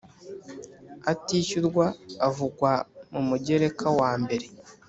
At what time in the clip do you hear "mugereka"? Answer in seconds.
3.29-3.85